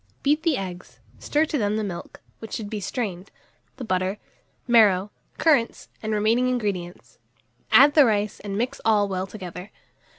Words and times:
Beat 0.23 0.41
the 0.41 0.57
eggs, 0.57 0.97
stir 1.19 1.45
to 1.45 1.59
them 1.59 1.77
the 1.77 1.83
milk, 1.83 2.21
which 2.39 2.53
should 2.53 2.71
be 2.71 2.79
strained, 2.79 3.29
the 3.77 3.83
butter, 3.83 4.17
marrow, 4.67 5.11
currants, 5.37 5.89
and 6.01 6.11
remaining 6.11 6.47
ingredients; 6.49 7.19
add 7.71 7.93
the 7.93 8.05
rice, 8.05 8.39
and 8.39 8.57
mix 8.57 8.81
all 8.83 9.07
well 9.07 9.27
together. 9.27 9.69